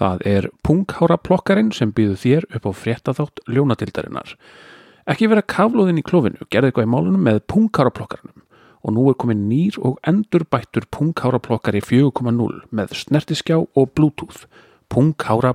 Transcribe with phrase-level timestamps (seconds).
[0.00, 4.32] Það er Punghára plokkarinn sem býður þér upp á fréttaþátt ljónatildarinnar.
[5.10, 8.46] Ekki vera kaflóðin í klófinu, gerði eitthvað í málunum með Punghára plokkarinum
[8.80, 14.46] og nú er komin nýr og endur bættur Punghára plokkari 4.0 með snertiskjá og bluetooth.
[14.88, 15.52] Punghára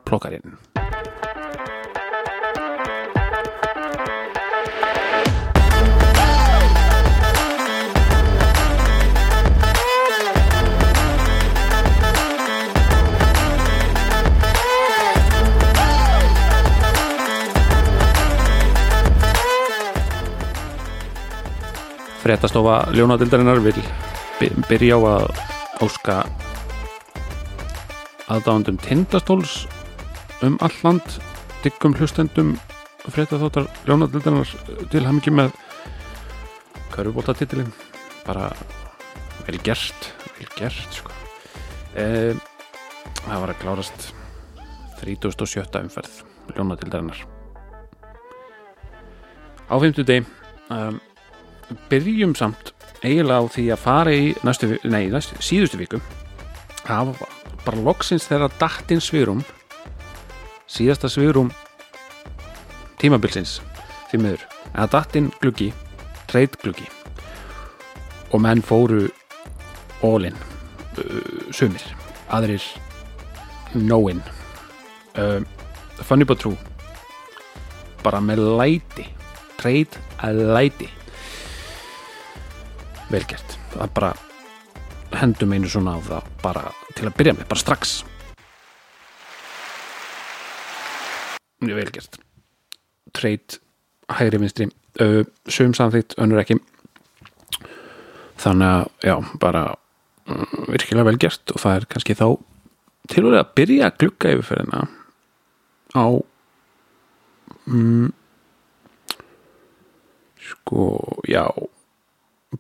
[22.26, 23.78] Fréttastofa Ljónadildarinnar vil
[24.40, 25.26] by- byrja á að
[25.86, 26.16] óska
[28.26, 29.68] aðdáðandum tindastóls
[30.42, 31.20] um all land
[31.62, 32.56] diggum hlustendum
[33.06, 34.50] fréttaþáttar Ljónadildarinnar
[34.90, 35.54] til hamingi með
[36.98, 37.70] körfubóltatitilin
[38.26, 38.50] bara
[39.46, 41.14] vel gert vel gert sko
[41.94, 42.34] e,
[43.22, 44.14] það var að klárast
[45.06, 45.62] 37.
[45.86, 46.24] umferð
[46.58, 47.22] Ljónadildarinnar
[49.70, 50.26] á 50 deg
[50.74, 50.98] um,
[51.90, 52.74] byrjum samt
[53.06, 56.02] eiginlega á því að fara í næstu, nei, næstu, síðustu viku.
[56.86, 57.36] Það var
[57.66, 59.42] bara loksins þegar dattinn svirum
[60.70, 61.52] síðasta svirum
[63.02, 63.60] tímabilsins
[64.10, 65.72] því miður, að dattinn gluggi
[66.30, 66.88] treyt gluggi.
[68.34, 69.06] Og menn fóru
[70.04, 71.84] all-in uh, sumir,
[72.34, 72.64] aðrir
[73.76, 74.22] no-in
[75.18, 75.42] uh,
[76.04, 76.58] funny but true.
[78.06, 79.08] Bara með læti.
[79.56, 80.90] Treyt að læti
[83.12, 84.12] velgert að bara
[85.16, 87.96] hendum einu svona á það bara til að byrja með, bara strax.
[91.64, 92.20] Mjög velgert
[93.16, 93.60] treyt
[94.12, 94.70] hægri vinstri.
[95.52, 96.60] Sum samþýtt, önnur ekki.
[98.40, 99.64] Þannig að já, bara
[100.28, 102.28] um, virkilega velgert og það er kannski þá
[103.12, 104.82] til og að byrja að glugga yfirferðina
[105.96, 106.06] á
[107.70, 108.10] mm,
[110.50, 110.88] sko,
[111.30, 111.46] já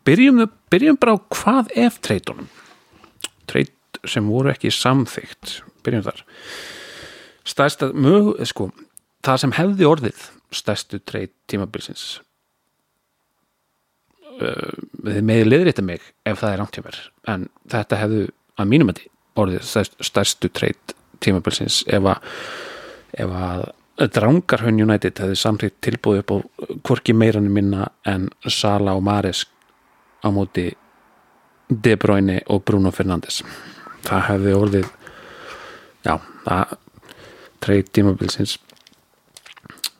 [0.07, 2.49] byrjum, byrjum bara á hvað ef treytunum?
[3.49, 6.25] Treyt sem voru ekki samþygt byrjum þar.
[7.45, 8.71] Stærsta, mög, sko
[9.25, 10.23] það sem hefði orðið
[10.55, 12.03] stærstu treyt tímabilsins
[14.39, 14.75] uh,
[15.05, 16.99] þið meði liðrita mig ef það er rangt hjá mér
[17.33, 19.01] en þetta hefðu að mínum að
[19.41, 19.65] orðið
[20.07, 22.29] stærstu, treyt tímabilsins ef að
[23.15, 23.67] ef að
[24.11, 26.37] Drangarhön United hefði samþýtt tilbúið upp á
[26.83, 29.45] hvorki meiranum minna en Sala og Mares
[30.21, 30.69] á móti
[31.69, 33.41] De Bruyne og Bruno Fernandes.
[34.05, 34.89] Það hefði orðið
[36.05, 36.75] já, það
[37.65, 38.59] treyt tímabilsins.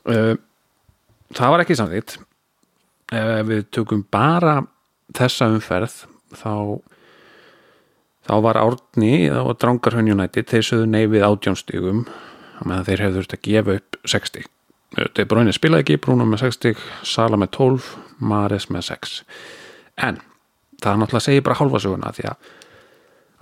[0.05, 0.35] Uh,
[1.33, 2.17] það var ekki samþýtt
[3.15, 4.59] ef við tökum bara
[5.15, 6.03] þessa umferð
[6.35, 6.81] þá
[8.25, 12.05] þá var Árni og Drangarhön United þeir sögðu nei við átjónstígum
[12.65, 14.51] meðan þeir hefðu þurft að gefa upp 60
[14.95, 17.87] De Bruyne spilaði ekki, Bruno með 60 Sala með 12,
[18.23, 19.17] Mares með 6
[20.01, 20.21] en
[20.83, 22.49] það náttúrulega segja bara hálfa söguna því að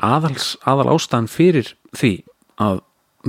[0.03, 2.14] aðals, aðal ástæðan fyrir því
[2.64, 2.81] að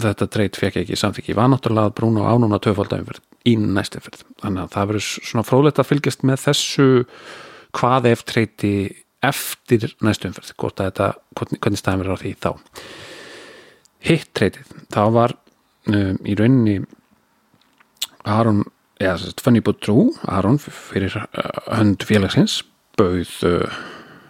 [0.05, 4.65] þetta treyt fekk ekki samþykki var náttúrulega að Bruno ánúna töfaldæfumferð í næstu ferð þannig
[4.65, 6.89] að það verður svona frólægt að fylgjast með þessu
[7.75, 8.75] hvað ef treyti
[9.25, 12.51] eftir þetta, hvernig staðan verður á því þá.
[14.05, 15.35] Hitt treytið, það var
[15.89, 16.77] um, í rauninni
[18.29, 18.65] Aron
[19.01, 21.27] eða sérst Fanny Boutrou Aron fyrir uh,
[21.73, 22.61] hönd félagsins
[22.99, 23.79] bauð uh,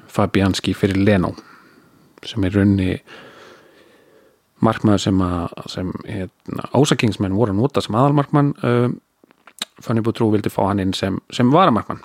[0.08, 1.34] Fabianski fyrir Leno
[2.24, 2.98] sem er rauninni
[4.64, 5.24] markmaður sem
[5.68, 8.88] sem, hérna, ásakingsmenn voru að nota sem aðalmarkmann uh,
[9.82, 12.02] Fanny Boutrou vildi fá hann inn sem, sem varamarkmann.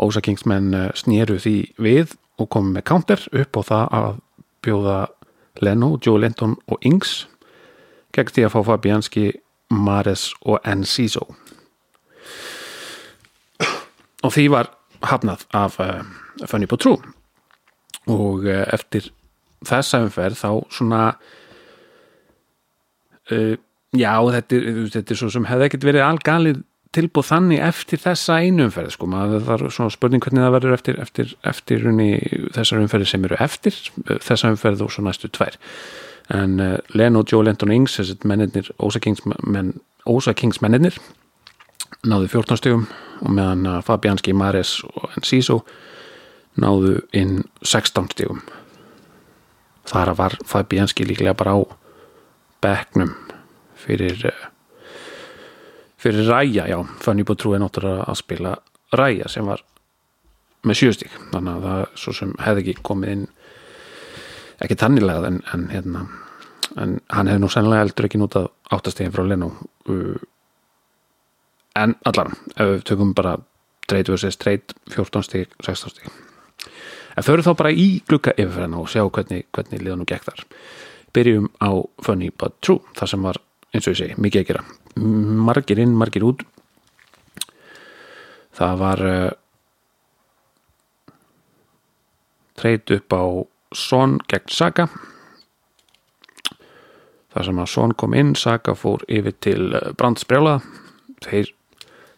[0.00, 4.10] Ósakingsmenn uh, snýru því við og komu með counter upp á það að
[4.64, 4.98] bjóða
[5.62, 7.28] Leno, Joe Linton og Ings
[8.14, 9.26] gegn því að fá Fabianski
[9.70, 11.28] Mares og Enciso
[14.24, 14.72] og því var
[15.04, 16.02] hafnað af uh,
[16.48, 16.98] Fanny Boutrou
[18.10, 19.10] og uh, eftir
[19.64, 21.00] þessa umferð þá svona
[23.32, 23.56] uh,
[23.94, 26.62] já þetta er, þetta er svo sem hefði ekkert verið algalið
[26.94, 30.98] tilbúð þannig eftir þessa einu umferð sko, maður er svona spurning hvernig það verður eftir,
[31.02, 31.88] eftir, eftir
[32.54, 33.80] þessar umferði sem eru eftir
[34.22, 35.58] þessa umferð og svo næstu tvær.
[36.30, 36.54] En
[36.94, 39.74] Leno, Joe Lenton og Ings þessar mennirnir, ósakingsmenn
[40.06, 41.00] ósakingsmennirnir
[42.02, 42.86] náðu 14 stugum
[43.22, 45.60] og meðan uh, Fabianski, Mares og Enciso
[46.60, 48.42] náðu inn 16 stugum
[49.88, 51.60] þar var Fabianski líklega bara á
[52.64, 53.14] bekknum
[53.78, 54.48] fyrir uh,
[56.00, 58.56] fyrir Ræja, já, Fanny Boutrou er náttúrulega að spila
[58.94, 59.64] Ræja sem var
[60.64, 63.24] með sjöstík þannig að það svo sem hefði ekki komið inn
[64.64, 66.04] ekki tannilegað en, en hérna
[66.80, 69.50] en hann hefði nú sennilega heldur ekki nútað áttastegin frá Leno
[69.90, 70.16] uh,
[71.78, 73.36] en allan ef við tökum bara
[73.88, 76.08] trade versus trade 14 stig, 16 stig.
[77.16, 80.44] En förum þá bara í glukka yfirferðina og sjá hvernig, hvernig liðan og gekk þar.
[81.14, 81.70] Byrjum á
[82.02, 83.38] Funny But True það sem var,
[83.74, 84.64] eins og ég segi, mikið að gera.
[85.46, 86.42] Margir inn, margir út.
[88.54, 89.30] Það var uh,
[92.58, 93.24] treyt upp á
[93.74, 94.86] Son gegn Saga
[97.34, 100.60] þar sem að Son kom inn Saga fór yfir til Brandsbrjála
[101.24, 101.50] þeir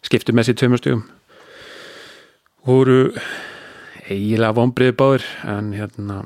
[0.06, 1.04] skiptu með sér tveimustugum
[2.66, 3.00] voru
[4.06, 6.22] eiginlega vonbriði báður en hérna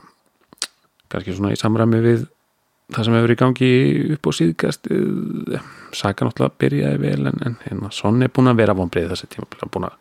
[1.11, 2.27] kannski svona í samræmi við
[2.91, 3.71] það sem hefur í gangi
[4.17, 4.91] upp á síðgast
[5.97, 9.71] Saga náttúrulega byrjaði vel en, en hérna Son er búin að vera vonbriði þessi tíma
[9.71, 9.97] búin að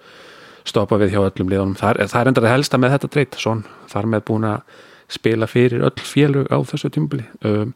[0.70, 1.78] stoppa við hjá öllum liðunum.
[1.80, 4.76] Það er, endar að helsta með þetta dreyt Son þar með búin að
[5.10, 7.26] spila fyrir öll félug á þessu tímabili.
[7.46, 7.74] Um,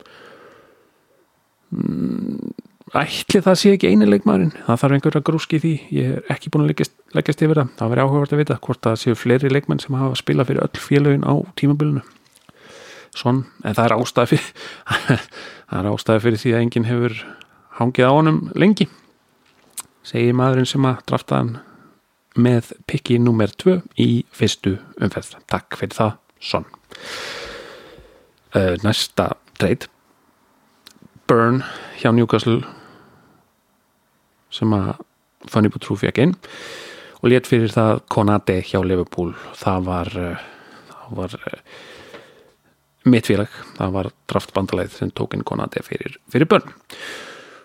[3.01, 4.51] ætli það sé ekki eini leikmaðurinn?
[4.67, 5.73] Það þarf einhver að grúski því.
[5.95, 7.71] Ég er ekki búin að leggjast, leggjast yfir það.
[7.79, 10.83] Það verður áhugavert að vita hvort það séu fleiri leikmenn sem hafa spilað fyrir öll
[10.83, 12.03] félugin á tímabilinu.
[13.13, 14.47] Svon, en það er ástæði fyrir
[15.69, 17.19] það er ástæði fyrir því að enginn hefur
[17.79, 18.89] hangið á honum lengi.
[20.05, 21.55] Segir maðurinn sem að drafta hann
[22.33, 25.37] með pikki nummer 2 í fyrstu umferð.
[25.49, 26.69] Takk fyrir það, Svon
[28.55, 29.29] uh, næsta
[29.59, 29.89] treyt
[31.27, 31.63] Burn
[32.01, 32.61] hjá Newcastle
[34.53, 34.93] sem að
[35.51, 36.35] Fanny Boutrou fekk inn
[37.19, 39.33] og létt fyrir það Konate hjá Liverpool.
[39.59, 40.13] Það var,
[40.91, 41.35] það var
[43.09, 43.51] mitt félag.
[43.77, 46.73] Það var draftbandalæð sem tók inn Konate fyrir, fyrir Burn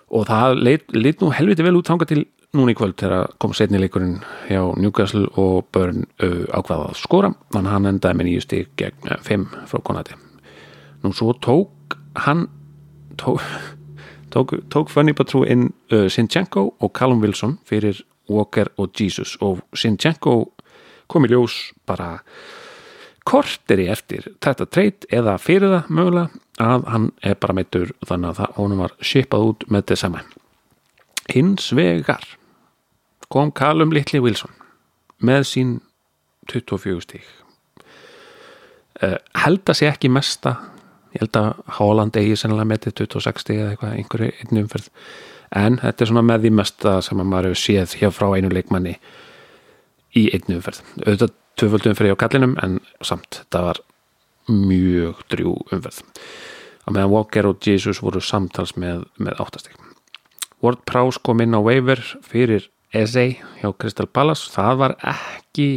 [0.08, 2.22] og það leit, leit nú helviti vel út hanga til
[2.56, 7.32] núna í kvöld þegar kom setni leikurinn hjá Newcastle og Burn uh, ákvaða að skora.
[7.52, 10.16] Þannig hann endaði með nýju stík gegn 5 frá Konate.
[11.04, 12.46] Nú svo tók hann
[13.20, 13.44] tók
[14.34, 19.36] tók, tók Fanny Patrú inn uh, Sinchenko og Callum Wilson fyrir Walker og Jesus.
[19.40, 20.52] Og Sinchenko
[21.08, 21.56] kom í ljós
[21.88, 22.18] bara
[23.28, 28.38] korteri eftir þetta treyt eða fyrir það mögulega að hann er bara meittur þannig að
[28.40, 30.30] það honum var shipað út með þetta saman
[31.32, 32.24] hins vegar
[33.28, 34.54] kom Callum Little Wilson
[35.20, 35.74] með sín
[36.48, 37.28] 24 stík
[39.04, 40.56] uh, held að sé ekki mesta
[41.14, 44.88] ég held að Háland eigi sennilega með til 26 eða eitthvað, einhverju einu umferð.
[45.58, 48.52] En þetta er svona með því mesta sem að maður hefur séð hjá frá einu
[48.52, 48.94] leikmanni
[50.18, 50.82] í einu umferð.
[51.04, 53.82] Auðvitað tvöföldu umferð hjá kallinum en samt, þetta var
[54.48, 56.02] mjög drjú umferð.
[56.88, 59.76] Og meðan Walker og Jesus voru samtals með, með áttastík
[60.64, 64.48] Ward Prowse kom inn á waiver fyrir Eze hjá Crystal Palace.
[64.50, 65.68] Það var ekki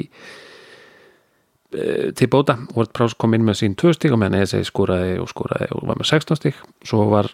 [1.72, 2.58] til bóta.
[2.76, 5.86] Ward Prowse kom inn með sín 2 stík og meðan ESA skóraði og skóraði og
[5.88, 6.58] var með 16 stík
[6.88, 7.30] svo var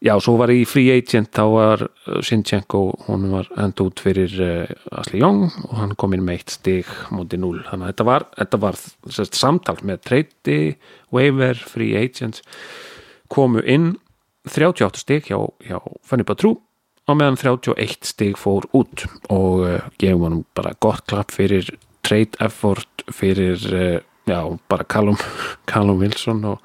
[0.00, 1.84] já, svo var í free agent þá var
[2.26, 6.54] Sinchenko, hún var hend út fyrir uh, Asli Young og hann kom inn með 1
[6.56, 10.60] stík mútið 0 þannig að þetta var, þetta var sérst, samtal með trade,
[11.14, 12.44] waiver, free agents
[13.30, 13.94] komu inn.
[14.48, 15.36] 38 stík hjá,
[15.68, 15.76] hjá
[16.08, 16.54] Fanny Batrú
[17.10, 19.66] og meðan 31 stík fór út og
[20.00, 21.68] gefum hann bara gott klapp fyrir
[22.10, 23.62] trade effort fyrir
[24.26, 25.18] já, bara Callum,
[25.70, 26.58] Callum Wilson og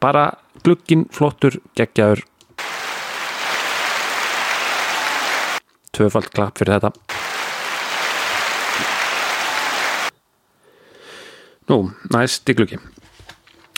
[0.00, 0.28] bara
[0.64, 2.20] glukkin flottur geggjaður.
[5.94, 6.92] Tvöfald klapp fyrir þetta.
[11.70, 11.78] Nú,
[12.12, 12.76] næst í glukki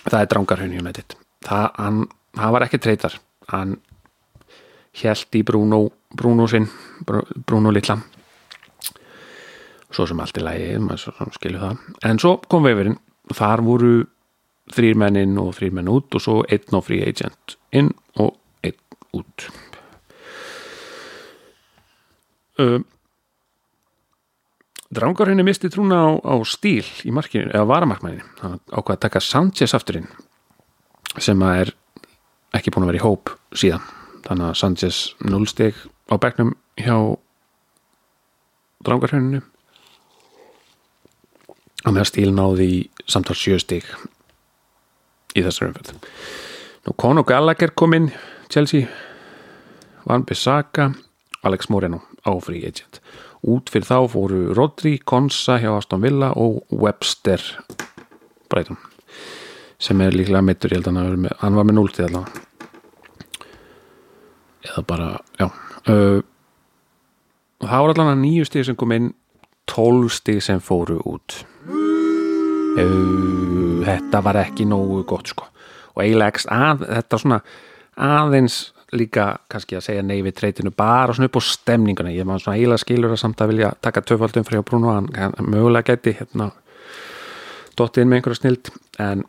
[0.06, 2.00] það er Drangarhraun United það, hann,
[2.38, 3.18] hann var ekki treytar
[3.52, 3.76] hann
[4.96, 5.80] held í Bruno
[6.16, 6.66] Bruno sinn,
[7.06, 7.98] Bruno Lilla
[9.96, 11.84] svo sem allt er lægi, maður skilju það.
[12.08, 12.98] En svo kom vefurinn,
[13.34, 13.94] þar voru
[14.74, 18.34] þrýr menn inn og þrýr menn út og svo einn og free agent inn og
[18.66, 18.78] einn
[19.16, 19.46] út.
[22.56, 22.80] Uh,
[24.96, 29.74] Drangarhenni misti trúna á, á stíl í markinu, eða varamarkmanni hann ákvaði að taka Sanchez
[29.76, 30.06] afturinn
[31.18, 31.72] sem að er
[32.56, 33.82] ekki búin að vera í hóp síðan.
[34.26, 35.78] Þannig að Sanchez 0 steg
[36.10, 36.96] á begnum hjá
[38.86, 39.42] Drangarhenninu
[41.86, 43.88] og meðan stíl náði í samtal 7 stík
[45.36, 45.94] í þessar umfjöld
[46.86, 48.10] nú Conor Gallagher kom inn
[48.50, 48.86] Chelsea
[50.06, 50.90] Van Bissaka
[51.46, 53.00] Alex Moreno á free agent.
[53.46, 57.42] Út fyrir þá fóru Rodri, Konsa hjá Aston Villa og Webster
[58.50, 58.78] Brighton
[59.78, 62.44] sem er líklega mittur, ég held að hann, með, hann var með 0 til allavega.
[64.66, 66.22] Eða bara, já uh,
[67.60, 69.10] og það var allavega nýju stík sem kom inn
[69.68, 71.42] 12 stík sem fóru út
[72.76, 75.48] þetta var ekki nógu gott sko.
[75.96, 77.40] Og eiginlega að, þetta svona
[77.96, 78.58] aðeins
[78.96, 82.14] líka kannski að segja nei við treytinu bara svona upp á stemninguna.
[82.14, 85.94] Ég maður svona eiginlega skilur að samt að vilja taka töfaldum frá Bruno, hann, mögulega
[85.94, 86.52] geti hérna
[87.76, 89.26] dottið inn með einhverja snild en,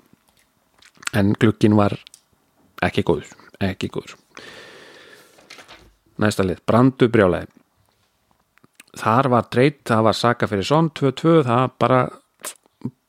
[1.18, 1.98] en glukkin var
[2.86, 4.16] ekki góður ekki góður.
[6.22, 7.50] Næsta lið, brandu brjálæði.
[8.98, 12.00] Þar var treyt, það var saka fyrir son 2-2, það bara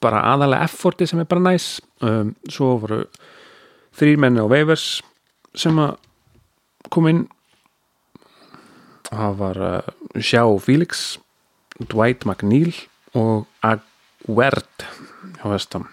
[0.02, 1.78] bara aðalega efforti sem er bara næs.
[2.04, 3.02] Um, svo voru
[3.98, 4.86] þrýrmenni og veifers
[5.58, 5.96] sem að
[6.92, 7.24] kom inn.
[9.08, 11.18] Það var uh, Sjá Felix
[11.78, 12.74] Dwight McNeil
[13.16, 14.86] og Agwerd
[15.38, 15.86] hjá vestam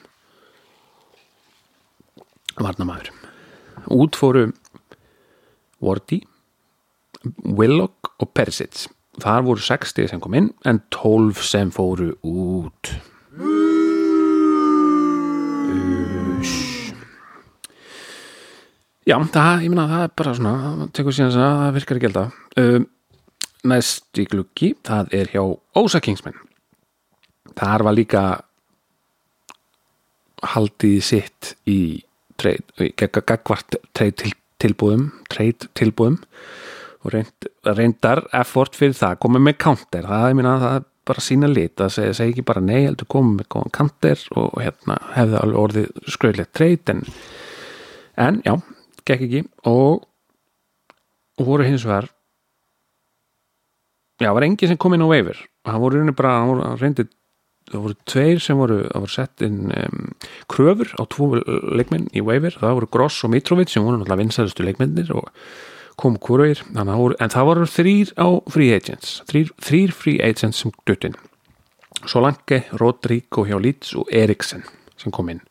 [2.57, 3.11] varnamæður
[3.93, 4.47] út fóru
[5.83, 6.21] Wardy
[7.45, 8.87] Willock og Persic
[9.21, 12.95] þar voru 60 sem kom inn en 12 sem fóru út
[19.15, 22.09] Já, það, ég meina, það er bara svona það tekur síðan að það virkar ekki
[22.09, 22.87] alltaf um,
[23.71, 25.43] næst í gluggi það er hjá
[25.79, 26.41] Ósa Kingsman
[27.55, 28.23] þar var líka
[30.55, 31.79] haldið sitt í
[32.35, 36.19] gagvart treyt til, tilbúðum treyt tilbúðum.
[37.05, 41.21] Og reynd, reyndar effort fyrir það komið með counter, það er minna það er bara
[41.21, 44.95] sína lit, það segi, segi ekki bara nei heldur komið með góðan counter og hérna
[45.13, 47.03] hefði alveg orðið skröðlegt treyt en,
[48.17, 48.55] en já
[49.05, 50.05] gekk ekki og,
[51.41, 52.09] voru hins vegar
[54.21, 57.07] já, var enginn sem kom inn á veifir það voru reyndi bara, það voru reyndi
[57.65, 60.09] það voru tveir sem voru, voru sett inn um,
[60.51, 61.31] kröfur á tvo
[61.75, 65.31] leikmenn í veifir, það voru Gross og Mitrovic sem voru náttúrulega vinsæðustu leikmennir og
[65.99, 71.15] kom kurveir, en það voru þrýr á free agents þrýr, þrýr free agents sem duttinn
[72.05, 74.63] Solanke, Rodrigo hjá Leeds og Eriksen
[74.99, 75.41] sem kom inn.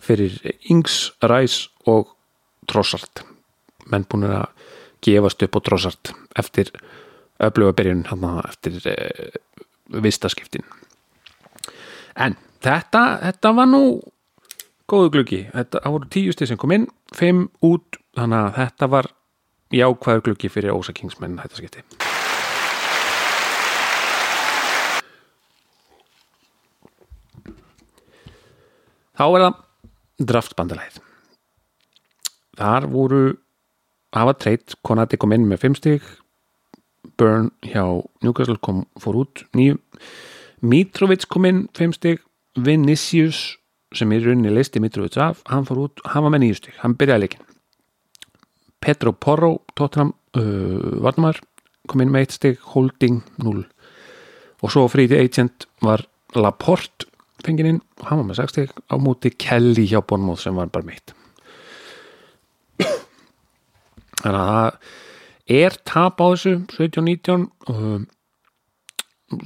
[0.00, 0.38] Fyrir
[0.72, 2.14] Ings, Ræs og
[2.70, 3.24] Trossart
[3.90, 4.46] menn búin að
[5.04, 6.70] gefast upp á Trossart eftir
[7.40, 8.04] öfluga byrjun
[8.48, 9.32] eftir eh,
[9.90, 10.64] vistaskiptin.
[12.16, 13.82] En þetta, þetta var nú
[14.90, 15.40] góðu gluggi.
[15.54, 16.86] Þetta voru tíu stið sem kom inn
[17.16, 19.10] fimm út, þannig að þetta var
[19.70, 21.84] jákvæður gluggi fyrir Ósa Kingsmenn þetta skipti.
[29.20, 29.56] Þá er það
[30.30, 31.00] draftbandalæð
[32.60, 33.22] þar voru
[34.16, 36.08] hafa treyt, Konati kom inn með 5 stík
[37.20, 37.84] Burn hjá
[38.24, 39.78] Newcastle kom fór út nýju
[40.66, 42.24] Mitrovic kom inn 5 stík
[42.58, 43.56] Vinicius
[43.96, 46.96] sem í rauninni listi Mitrovic af hann fór út, hann var með 9 stík, hann
[46.98, 47.46] byrjaði leikin
[48.80, 51.40] Petro Porro Tottenham uh, Varnamar
[51.90, 53.64] kom inn með 1 stík, Holding 0
[54.60, 56.04] og svo fríti agent var
[56.36, 57.08] Laporte
[57.44, 60.72] fengið inn og hann var með 6 stík á móti Kelly hjá Bournemouth sem var
[60.72, 61.14] bara meitt
[64.20, 68.06] þannig að það er tap á þessu 17-19 og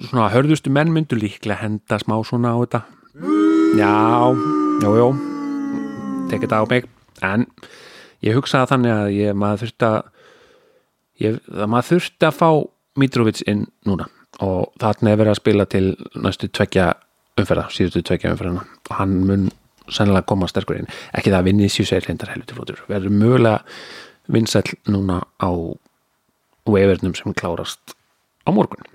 [0.09, 2.83] svona hörðustu menn myndu líklega henda smá svona á þetta.
[3.75, 3.95] Já,
[4.85, 5.09] jú, jú
[6.31, 6.87] tekið þetta á mig
[7.25, 7.47] en
[8.25, 9.99] ég hugsaði þannig að ég maður þurfti að
[11.23, 12.49] ég, maður þurfti að fá
[13.01, 14.07] Mitrovic inn núna.
[14.43, 15.85] Og þarna er verið að spila til
[16.23, 16.93] næstu tvekja
[17.39, 19.49] umferða, síðustu tvekja umferðana og hann mun
[19.91, 20.91] sennilega koma sterkur inn.
[21.15, 23.61] Ekki það að vinni síðusæðlindar helviti flótur verður mögulega
[24.31, 25.51] vinsæl núna á
[26.67, 27.97] veifernum sem klárast
[28.45, 28.87] á morgun.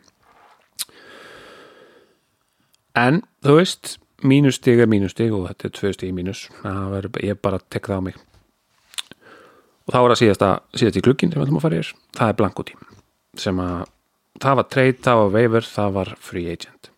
[2.97, 6.47] En þú veist mínustig er mínustig og þetta er tvö stig mínus.
[6.63, 8.17] Verður, ég bara tek það á mig.
[9.87, 11.85] Og þá er að síðast, að, síðast í klukkin sem við ætlum að fara í
[12.17, 12.85] það er blankotím
[13.39, 13.85] sem að
[14.41, 16.89] það var trade, það var waiver, það var free agent.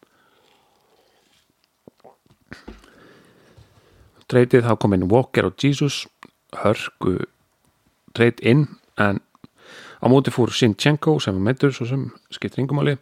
[4.31, 6.05] Tradeið þá kom inn Walker og Jesus
[6.61, 7.17] hörgu
[8.17, 8.67] trade inn
[9.01, 9.21] en
[10.01, 12.97] á móti fór Sinchenko sem var meittur svo sem skiptir yngumáli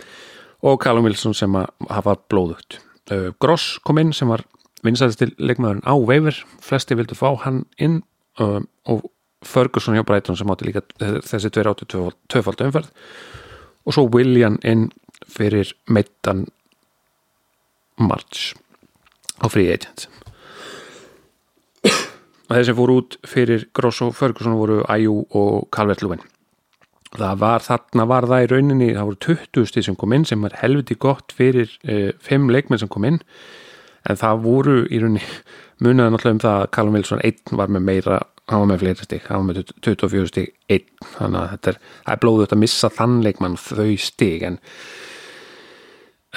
[0.62, 1.56] og Callum Wilson sem
[1.90, 2.82] hafa blóðugt.
[3.10, 4.44] Uh, Gross kom inn sem var
[4.86, 8.02] vinsæðist til leikmaðurinn á veifir flesti vildu fá hann inn
[8.40, 9.08] uh, og
[9.46, 11.88] Ferguson hjá Breitón sem átti líka þessi 2-8
[12.32, 12.90] tvöfald umferð
[13.88, 14.90] og svo William inn
[15.30, 16.46] fyrir meittan
[18.00, 18.56] March
[19.40, 20.10] á Free Agents
[22.50, 26.26] og þeir sem fóru út fyrir Gross og Ferguson voru Ajú og Calvert-Lewin
[27.18, 30.44] það var þarna var það í rauninni það voru 20 stíð sem kom inn sem
[30.46, 31.90] var helviti gott fyrir 5
[32.30, 33.20] eh, leikmenn sem kom inn.
[34.10, 35.24] En það voru í rauninni
[35.84, 39.06] munaði náttúrulega um það að Callum Wilson 1 var með meira hann var með fleiri
[39.06, 40.88] stík, hann var með 24 stík 1,
[41.20, 41.76] þannig að þetta er,
[42.10, 44.60] er blóðut að missa þann leikmann þau stík en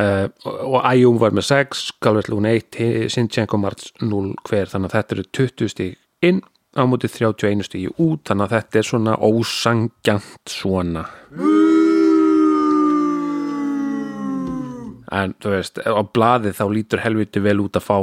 [0.00, 2.78] Uh, og Æjum var með 6 Galvertlún 1,
[3.12, 4.70] Sinchenko Marts 0 hver.
[4.72, 6.40] Þannig að þetta eru 20 stík inn
[6.72, 11.04] á móti 31 stígi út þannig að þetta er svona ósangjant svona.
[15.12, 17.98] En þú veist á blaði þá lítur helviti vel út að fá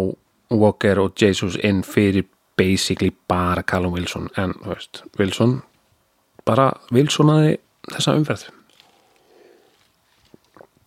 [0.50, 4.30] Walker og Jesus inn fyrir basically bara Callum Wilson.
[4.38, 5.60] En þú veist, Wilson
[6.46, 7.58] bara Wilsonaði
[7.90, 8.46] þessa umferð.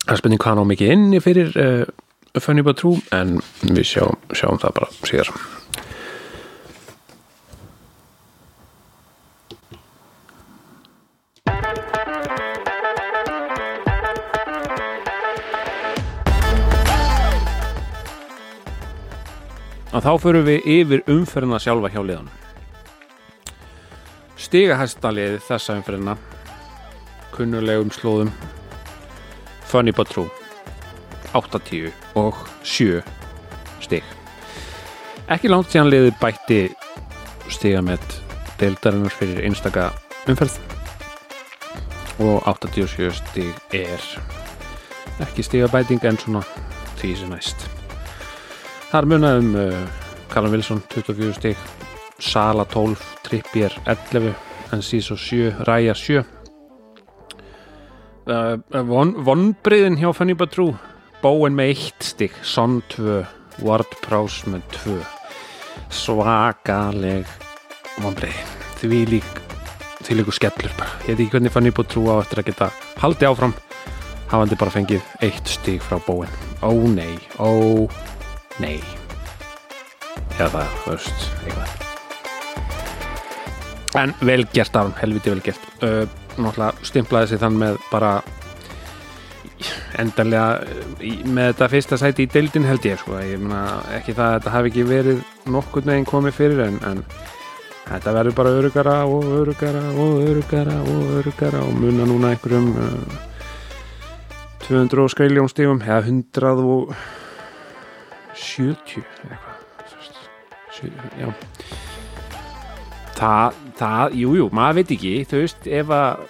[0.02, 1.84] Það er spurning hvað hann á mikið inni fyrir uh,
[2.42, 5.34] Funny But True en við sjáum, sjáum það bara síðar
[19.92, 22.30] að þá förum við yfir umferðina sjálfa hjá liðan
[24.40, 26.16] stiga hæstalið þessa umferðina
[27.32, 28.32] kunnulegum slóðum
[29.68, 30.28] Funny But True
[31.32, 33.00] 80 og 7
[33.80, 34.04] stig.
[35.32, 36.60] Ekki langt síðan liði bætti
[37.52, 38.04] stiga með
[38.60, 39.90] deildarinnar fyrir einstaka
[40.28, 40.60] umferð
[42.22, 44.08] og 87 stig er
[45.24, 46.44] ekki stiga bæting en svona
[47.00, 47.71] því sem næst
[48.92, 49.76] þar munaðum uh,
[50.32, 51.56] Callum Wilson 24 stig
[52.22, 54.34] Sala 12, Trippier 11
[54.76, 56.20] Enciso 7, Raya 7
[58.28, 58.58] uh,
[58.88, 60.74] von, vonbriðin hjá Fanny Batrú
[61.22, 63.22] Bowen með 1 stig Son 2,
[63.64, 64.98] Ward Prowse með 2
[65.92, 67.28] svakaleg
[68.02, 68.44] vonbriði
[68.82, 69.42] því lík
[70.02, 70.90] því líku skellur bara.
[71.06, 73.52] Ég veit ekki hvernig Fanny Batrú á eftir að geta haldið áfram
[74.32, 76.32] hafandi bara fengið 1 stig frá Bowen.
[76.60, 77.86] Ó nei, ó
[78.60, 78.76] nei.
[80.38, 81.68] Eða það, þú veist, eitthvað.
[84.02, 85.64] En vel gert af hann, helviti vel gert.
[85.84, 86.04] Uh,
[86.36, 88.12] náttúrulega stimplaði sig þann með bara
[90.00, 90.46] endanlega
[91.04, 94.38] í, með þetta fyrsta sæti í deildin held ég sko, ég meina ekki það að
[94.38, 97.02] þetta hafi ekki verið nokkur neginn komið fyrir en, en
[97.88, 103.18] þetta verður bara örugara og örugara og örugara og örugara og muna núna einhverjum uh,
[104.66, 106.94] 200 og skreiljón stífum eða 100 og
[108.38, 109.60] 70 eitthvað
[111.18, 111.28] já.
[113.18, 116.24] Það, það, jújú, jú, maður veit ekki þú veist, ef að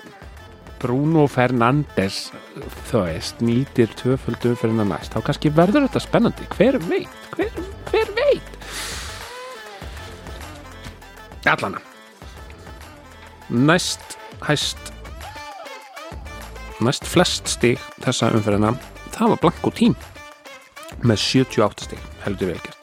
[0.83, 2.19] Bruno Fernandes
[2.91, 6.51] þú veist, nýtir tvöföldum fyrir hann næst, þá kannski verður þetta spennandi.
[6.57, 8.53] Hver veit, hver, hver veit?
[11.49, 11.81] Allana
[13.53, 14.79] næst hæst
[16.83, 18.73] næst flest stig þessa umferðina.
[19.13, 19.97] Það var Blanko tím
[21.07, 22.83] með 78 stig, heldur velgert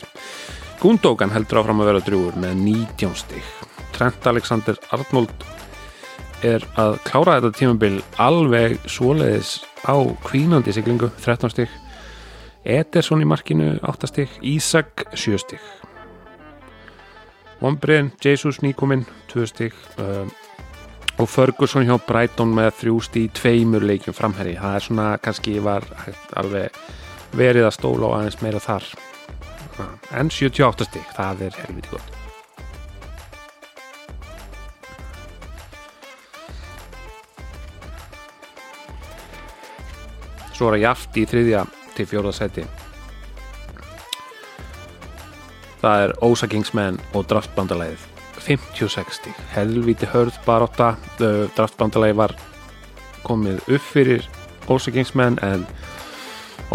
[0.80, 3.48] Gundókan heldur áfram að vera drúur með 19 stig.
[3.92, 5.44] Trent Alexander Arnold
[6.48, 11.10] er að klára þetta tímabil alveg svoleiðis á kvínandi siglingu.
[11.20, 11.74] 13 stig.
[12.64, 14.38] Ederson í markinu 8 stig.
[14.40, 15.66] Ísak 7 stig.
[17.60, 19.04] Vombriðin Jesus Níkominn
[19.34, 19.76] 2 stig.
[20.00, 20.32] Uh,
[21.20, 25.60] og Ferguson hjá Brighton með 3 stig í tveimur leikjum framherri það er svona kannski
[25.60, 25.84] var
[26.40, 26.80] alveg
[27.36, 28.88] verið að stóla á aðeins meira þar.
[30.16, 32.18] En 78 stig, það er helviti gott.
[40.54, 41.64] Svo er að jaft í þriðja
[41.96, 42.68] til fjóða seti
[45.80, 48.06] það er Ósakingsmenn og draftbandalæðið
[48.40, 52.34] 56 stig, helviti hörð baróta, draftbandalæði var
[53.26, 54.28] komið upp fyrir
[54.72, 55.66] Ósakingsmenn en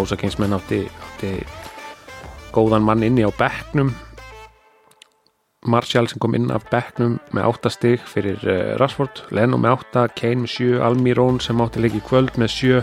[0.01, 1.37] Ósakingsmenn átti, átti
[2.55, 3.93] góðan mann inni á bekknum.
[5.65, 10.09] Martial sem kom inn af bekknum með 8 stig fyrir uh, Rashford, Leno með 8
[10.19, 12.83] Kane með 7, Almirón sem átti leiki kvöld með 7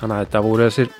[0.00, 0.92] þannig að þetta voru þessir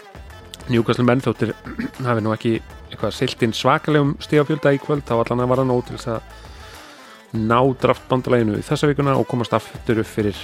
[0.71, 1.55] njúkastlega menn þóttir
[2.09, 2.55] hafi nú ekki
[2.91, 7.59] eitthvað siltinn svakalegum stígafjölda í kvöld þá allan að vara nóg til þess að ná
[7.81, 10.39] draftbandaleginu í þessa vikuna og komast aftur upp fyrir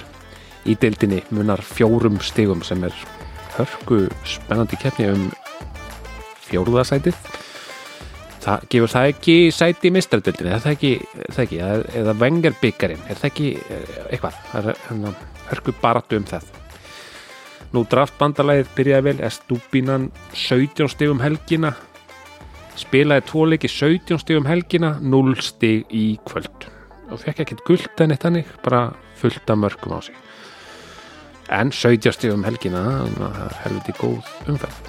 [0.67, 2.95] í deildinni munar fjórum stigum sem er
[3.57, 5.27] hörku spennandi keppni um
[6.47, 7.19] fjóruðasætið
[8.47, 10.93] það gefur það ekki sæti í mistradöldinu, er það ekki,
[11.25, 11.59] er það ekki
[12.01, 13.49] eða vengerbyggarinn, er það ekki
[14.13, 15.13] eitthvað, það er hérna,
[15.51, 16.53] hörku baratu um það.
[17.75, 20.07] Nú draftbandalæðið byrjaði vel Estúbínan
[20.39, 21.73] 17 stigum helgina.
[22.79, 26.69] Spilaði tvoleiki 17 stigum helgina 0 stig í kvöld.
[27.11, 28.89] Og fekk ekkert guld en eitt hannig bara
[29.19, 30.15] fullt af mörgum á sig
[31.53, 32.83] en 17 stigum helgina
[33.63, 34.81] helviti góð umferð.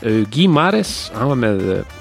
[0.00, 1.96] Uh, Guy Mares hann var með uh,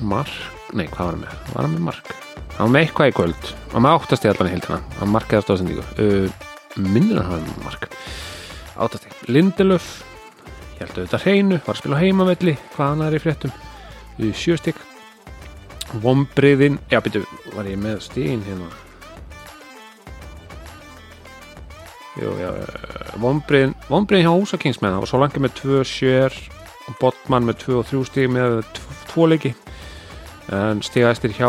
[0.00, 0.32] mark,
[0.72, 1.34] nei hvað var hann með?
[1.52, 2.14] Var hann með mark,
[2.54, 3.50] hann var með eitthvað í kvöld.
[3.72, 4.80] Hann var með áttast í allan í heildina.
[5.00, 7.90] Hann markaði á stóðsendíku uh, minnir að hann var með mark?
[8.82, 9.90] Áttastík, Lindelöf
[10.82, 13.52] ég held að þetta hreinu, var að spila heimavelli hvað hann er í fréttum.
[14.36, 14.80] Sjöstík
[16.02, 18.70] Vombriðin, já byrju, var ég með stíðin hérna
[23.22, 26.34] Vombriðin hjá Ósakingsmenn, það var svo langið með tvö sér
[26.90, 29.52] og Botman með tvö og þrjú stíð með tv- tvo leiki.
[30.52, 31.48] En stíðastir hjá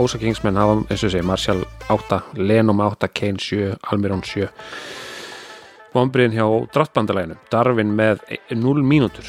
[0.00, 4.48] Ósakingsmenn hafa, eins og segi, Marshall 8 Lenum 8, Kane 7, Almirón 7
[5.92, 8.22] Vombriðin hjá draftbandalæginu, Darvin með
[8.56, 9.26] 0 mínútur.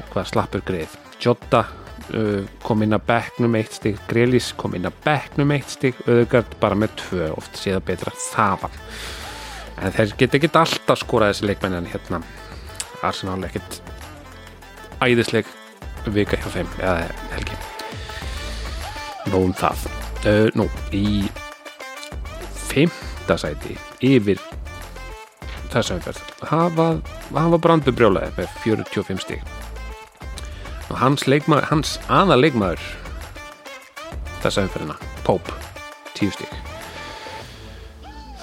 [0.00, 0.96] Eitthvað slappur greið.
[1.22, 1.60] Jota
[2.10, 4.00] uh, kom inn að bekknum eitt stig.
[4.10, 5.94] Grelis kom inn að bekknum eitt stig.
[6.08, 8.74] Auðvitað bara með tvö oft séða betra þaðan
[9.78, 12.22] en þeir geta ekki alltaf skorað þessi leikmenn en hérna
[13.02, 13.80] Arsenal ekkit
[15.02, 15.48] æðisleik
[16.14, 17.58] vika hjá þeim eða helgi?
[19.32, 19.86] Nóum það.
[20.22, 21.26] Uh, nú, í
[22.68, 24.40] fymta sæti yfir
[25.72, 26.22] þessa umferð.
[26.46, 26.88] Hafa,
[27.34, 29.42] hafa brandu brjólaði með 45 stig.
[30.90, 32.82] Og hans, leikmaður, hans aða leikmaður
[34.42, 35.54] þessa umferðina Pope,
[36.18, 36.54] 10 stig.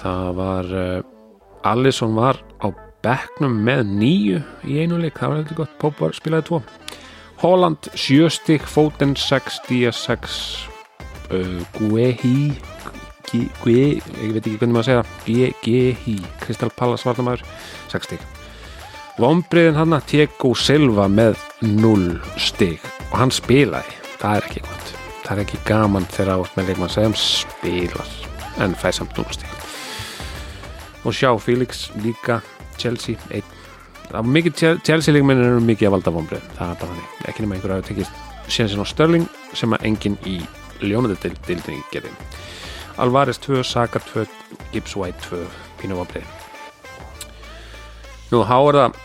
[0.00, 1.19] Það var uh,
[1.66, 2.72] Allison var á
[3.04, 5.76] bekknum með nýju í einu leik, það var heldur gott.
[5.80, 6.62] Pope var, spilaði tvo.
[7.40, 10.34] Holland 7 stig, Foden 6 Díaz 6
[11.32, 12.52] uh, Guehi
[13.30, 15.54] Guehi, ég veit ekki hvernig maður segja það.
[15.62, 17.44] Guehi, Crystal Palace varnamæður
[17.92, 18.26] 6 stig.
[19.20, 22.82] Vombriðin hann að Tiago Silva með 0 stig.
[23.10, 24.92] Og hann spilaði, það er ekki gott.
[25.22, 28.14] Það er ekki gaman þegar átt með leikmann sem spilar
[28.60, 29.59] en fær samt 0 stig
[31.04, 32.40] og sjá Felix líka
[32.80, 33.44] Chelsea 1
[34.10, 37.44] það var mikið Chel- Chelsea leikmenn eru mikið að valda vombrið það er þannig, ekki
[37.44, 38.12] nema einhver að tekist
[38.50, 40.40] sénsinn á Störling sem að enginn í
[40.80, 42.10] ljónadildinni gerði.
[43.00, 44.26] Alvarez 2, Saka 2
[44.72, 45.44] Gibbs White 2,
[45.80, 46.26] Pínu vombrið
[48.30, 48.98] Nú, há er það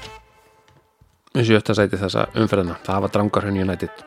[1.36, 2.76] eins og ötta sæti þessa umferðina.
[2.86, 4.04] Það var Drangarhönn United.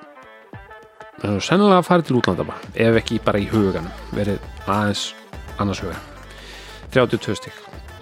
[1.43, 3.91] Sennilega að fara til útlanda bara, ef ekki bara í huganum.
[4.15, 4.39] Verið
[4.71, 5.09] aðeins
[5.59, 5.99] annars huga
[6.95, 7.57] 32 stík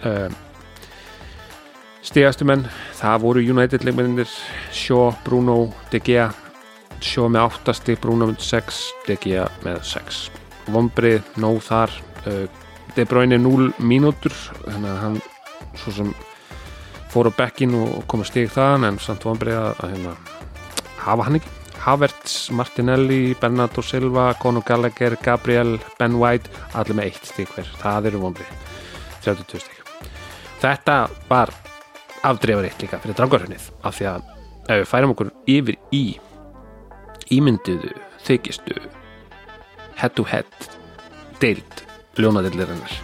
[0.06, 0.34] um,
[2.06, 4.30] stigastu menn það voru United leikmennir
[4.72, 6.30] Shaw, Bruno, De Gea.
[7.02, 10.22] Shaw með 8 stík, Bruno með 6 De Gea með 6
[10.72, 11.92] Vombrið, nóg þar.
[12.26, 12.46] Uh,
[12.96, 14.32] De Bruyne 0 mínútur
[14.64, 15.18] þannig að hann
[15.76, 16.14] svo sem
[17.12, 20.14] fór á bekkin og kom að stig þaðan en samt vonbrið að, að hérna,
[21.04, 21.55] hafa hann ekki
[21.86, 28.08] Havertz, Martinelli, Bernardo Silva Conor Gallagher, Gabriel, Ben White allir með eitt stig hver, það
[28.10, 28.48] eru vonbrið
[29.22, 29.76] 32 stig.
[30.58, 30.96] Þetta
[31.28, 31.52] var
[32.26, 34.26] afdreifaritt líka fyrir drangarhunnið af því að
[34.66, 36.04] ef við færum okkur yfir í
[37.36, 37.92] ímynduðu
[38.26, 38.80] þykistu
[40.00, 40.68] head to head
[41.38, 41.82] deild
[42.18, 42.98] ljónadildirinnar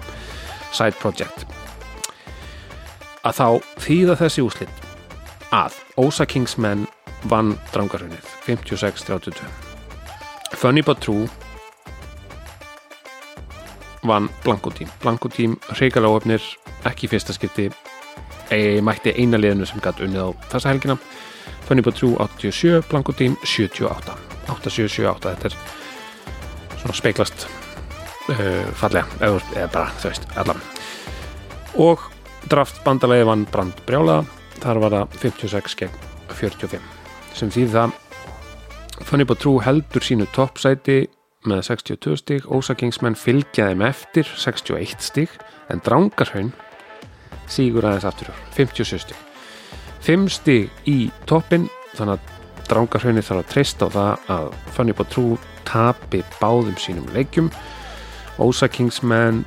[0.74, 1.46] side project
[3.22, 3.46] að þá
[3.84, 4.82] þýða þessi úslit
[5.54, 6.88] að Ósa Kingsmen
[7.30, 9.46] vann drangarhunnið 56-32
[10.58, 11.28] Funny But True
[14.06, 14.70] vann Blanco
[15.30, 16.42] Team reykala óöfnir
[16.84, 17.68] ekki fyrsta skipti.
[18.50, 20.96] E, mætti eina liðinu sem gætt unnið á þessa helgina.
[21.68, 24.16] Funny But True 87 Blanco Team 78
[24.50, 25.56] 8778 þetta er
[26.82, 30.64] svona speiklast uh, fallega eða, bara þau veist allan
[31.82, 32.08] og
[32.50, 34.22] draft bandalegi vann brand brjála
[34.58, 37.01] þar var það 56 gegn 45
[37.38, 37.98] sem þýð það
[39.02, 40.98] Funny But True heldur sínu toppsæti
[41.48, 45.38] með 62 stík Ósa Kingsmen fylgjaði með eftir 61 stík
[45.72, 46.52] en Drangarhaun
[47.50, 49.18] sígur aðeins aftur 57 stík
[50.06, 50.98] 5 stík í
[51.30, 52.30] toppin þannig að
[52.70, 57.50] Drangarhaunni þarf að treysta á það að Funny But True tapi báðum sínum leikjum.
[58.40, 59.42] Ósa Kingsmen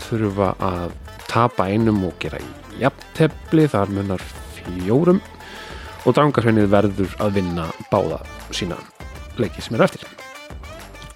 [0.00, 0.94] þurfa að
[1.30, 2.40] tapa einum og gera
[2.80, 4.24] jafntefli þar munar
[4.56, 5.20] fjórum
[6.10, 8.18] og Drangarhaunnið verður að vinna báða
[8.54, 8.78] sína
[9.38, 10.06] leiki sem er eftir.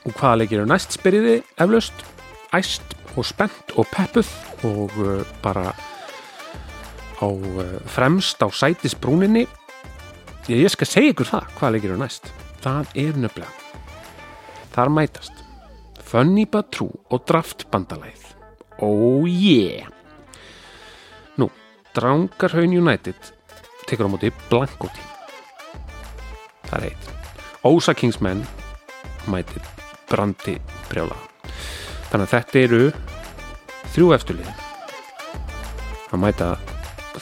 [0.04, 2.04] Og hvaða leikir eru næst spyriði eflaust,
[2.54, 4.30] æst og spennt og peppuð
[4.68, 9.48] og uh, bara á uh, fremst á sætisbrúninni.
[10.46, 12.30] Ég, skal segja ykkur það hvaða leikir eru næst.
[12.62, 13.64] Það er nefnilega
[14.74, 15.42] þar mætast
[16.02, 18.24] Funny But True og Draft bandalæð
[18.82, 19.86] oh yeah!
[21.38, 21.50] Nú,
[21.94, 23.30] Drangarhaun United
[23.88, 25.14] tekur á móti Blanco Team
[26.74, 27.10] það er eitt.
[27.64, 28.42] Ósa Kingsmen
[29.30, 29.62] mætir
[30.10, 30.58] brandi
[30.90, 31.16] brjála.
[32.10, 32.82] Þannig að þetta eru
[33.94, 34.50] þrjú eftirlið
[36.14, 36.50] að mæta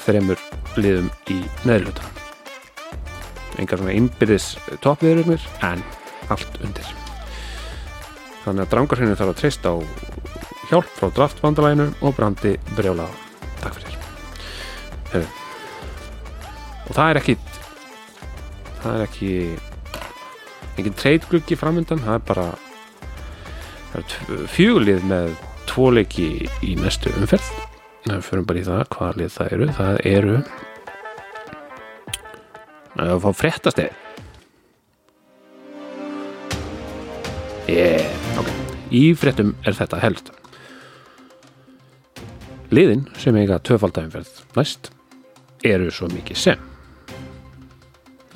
[0.02, 0.40] þremur
[0.80, 2.08] liðum í neðluta
[3.60, 5.82] engar svona innbyrðis toppviðurumir en
[6.32, 6.88] allt undir.
[8.46, 9.76] Þannig að drangarhinu þarf að treysta á
[10.70, 13.06] hjálp frá draftbandalæginu og brandi brjála
[13.60, 14.02] takk fyrir.
[15.12, 15.41] Heru.
[16.88, 17.36] Og það er ekki
[18.82, 19.32] það er ekki
[20.78, 22.46] engin treytgluggi framöndan það er bara
[23.92, 25.34] það er fjögulið með
[25.68, 26.28] tvo leiki
[26.64, 27.48] í næstu umferð.
[28.02, 30.38] Við förum bara í það hvaða lið það eru það eru
[33.02, 33.92] að fá fréttasteg
[37.70, 38.02] yeah,
[38.40, 38.50] ok.
[38.92, 40.32] Í fréttum er þetta helst.
[42.74, 44.92] Liðin sem eiga tvöfaldæfumferð næst
[45.64, 46.71] eru svo mikið sem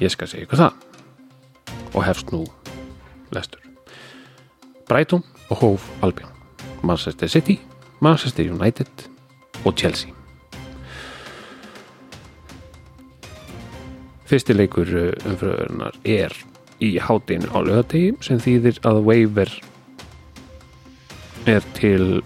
[0.01, 0.73] ég skal segja ykkur það.
[1.95, 2.45] Og hefst nú
[3.35, 3.63] lestur.
[4.89, 6.31] Brighton og Hove Albion.
[6.83, 7.59] Manchester City,
[8.01, 9.09] Manchester United
[9.65, 10.13] og Chelsea.
[14.27, 14.89] Fyrsti leikur
[15.23, 16.35] umfröðunar er
[16.83, 19.53] í hátinn á lögategi sem þýðir að waiver
[21.47, 22.25] er til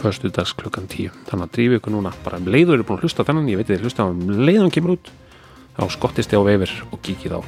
[0.00, 1.10] förstu dags klukkan tíu.
[1.28, 3.68] Þannig að drífi ykkur núna bara um leiður eru búin að hlusta þennan, ég veit
[3.68, 5.10] þið hlusta um leiðan kemur út
[5.80, 7.40] á skottist á waiver og kíkið á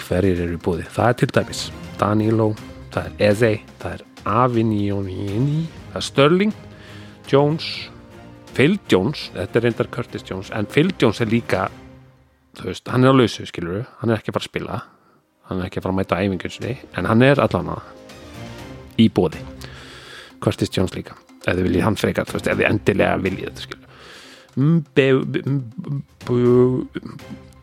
[0.00, 1.62] hverjir eru búið það er til dæmis
[2.00, 2.50] Danilo,
[2.92, 5.08] það er Eze það er Avignon
[5.90, 6.54] það er Sterling,
[7.30, 7.66] Jones
[8.54, 11.68] Phil Jones, þetta er reyndar Curtis Jones, en Phil Jones er líka
[12.58, 14.80] þú veist, hann er á lausu, skilur hann er ekki að fara að spila
[15.50, 17.70] hann er ekki að fara að mæta æfingunsinni, en hann er allan
[19.00, 19.44] í bóði
[20.42, 23.68] Curtis Jones líka ef þið viljið hann frekar, þú veist, ef þið endilega viljið þetta,
[23.68, 23.79] skilur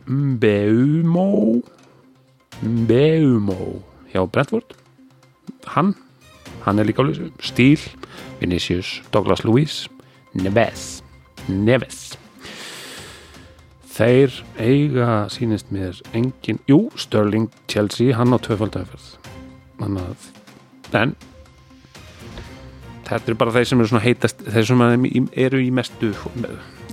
[0.08, 1.62] Mbeumo
[2.62, 4.74] Mbeumo hjá Brentford
[5.66, 5.94] hann,
[6.64, 7.80] hann er líka á lausu Stíl,
[8.40, 9.88] Vinicius, Douglas Lewis
[10.34, 11.02] Neves
[11.48, 12.18] Neves.
[13.98, 19.18] Þeir eiga sínist mér engin, jú, Sterling Chelsea, hann á tvöfaldafjörð
[19.78, 20.28] hann að
[20.98, 21.14] en
[23.08, 24.84] þetta er bara þeir sem eru svona heitast þeir sem
[25.46, 26.12] eru í mestu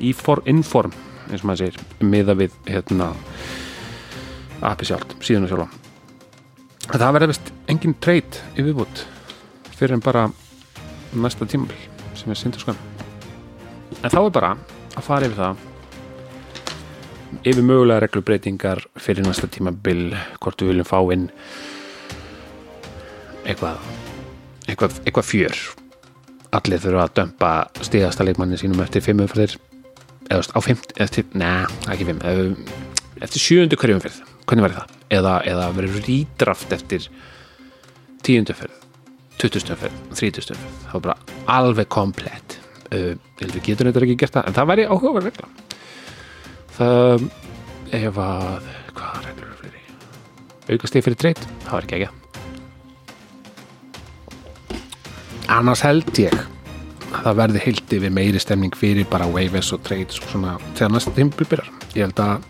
[0.04, 0.94] í for, inform,
[1.30, 3.12] eins og maður segir miða við hérna
[4.66, 5.82] appi sjálf, síðan og sjálf
[6.96, 9.06] það verður vist engin treyt í viðbútt
[9.76, 10.28] fyrir en bara
[11.16, 11.80] næsta tímabil
[12.16, 12.82] sem er sindur skoðan
[14.02, 14.52] en þá er bara
[14.96, 15.64] að fara yfir það
[17.46, 21.30] yfir mögulega reglubreitingar fyrir næsta tímabil hvort við viljum fá inn
[23.46, 23.82] eitthvað
[24.70, 25.62] eitthvað, eitthvað fjör.
[26.56, 27.52] Allir þurfa að dömpa
[27.86, 29.58] stíðasta leikmanni sínum eftir fimm umfyrðir
[30.32, 32.24] eða á fimm, eftir, neða, ekki fimm
[33.24, 34.96] eftir sjöundu hverjum umfyrð hvernig verður það?
[35.16, 37.08] Eða, eða verður rídraft eftir
[38.26, 38.82] tíundu umfyrð
[39.42, 41.18] tuttustu umfyrð, þrítustu umfyrð það var bara
[41.58, 42.60] alveg komplett.
[42.94, 45.48] Uh, heldur getur þetta ekki gert það en það væri áhugaverð regla.
[46.76, 47.26] Það
[47.96, 49.86] ef að hvað reglur eru fyrir
[50.76, 52.12] aukast ég fyrir treyt, það var ekki ekki.
[55.56, 56.36] Annars held ég
[57.16, 60.94] að það verði hildi við meiri stemning fyrir bara waivers og trades og svona þegar
[60.94, 61.70] næsta tímabil byrjar.
[61.96, 62.46] Ég held að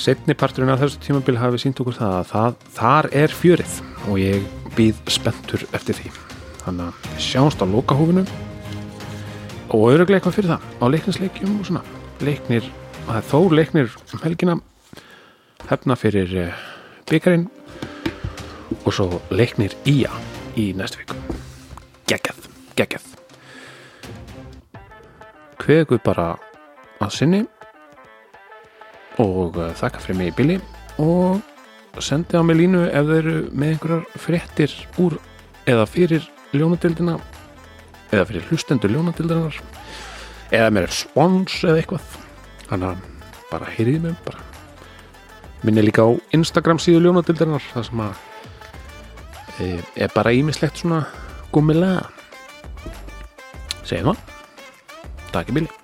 [0.00, 3.76] setni parturinn af þessu tímabil hafi sínt okkur það að það, þar er fjörið
[4.08, 6.12] og ég býð spenntur eftir því.
[6.64, 8.24] Þannig að við sjáumst á lokahófinu
[9.70, 11.84] og öruglega eitthvað fyrir það á leiknisleikjum og svona.
[12.24, 12.66] Leiknir,
[13.30, 14.58] þó leiknir um helgina
[15.70, 16.52] hefna fyrir
[17.10, 17.48] byggarinn
[18.84, 20.12] og svo leiknir ía
[20.58, 21.18] í næstu viku.
[22.10, 23.09] Geggjað, geggjað
[25.70, 26.32] kveðu bara
[26.98, 27.40] að sinni
[29.22, 30.56] og þakka fyrir mig í bili
[30.98, 35.14] og sendi á mig línu ef þeir eru með einhverjar fréttir úr
[35.70, 37.14] eða fyrir ljónadildina
[38.10, 39.60] eða fyrir hlustendur ljónadildarinnar
[40.50, 42.18] eða með respons eða eitthvað.
[42.66, 44.42] Þannig að bara heyriði mig bara.
[45.62, 48.26] Minni líka á Instagram síðu ljónadildarinnar það sem að
[49.60, 49.70] e,
[50.02, 51.04] er bara ímislegt svona
[51.54, 52.08] gummilega
[53.86, 54.39] segjum það
[55.34, 55.79] takk í bíli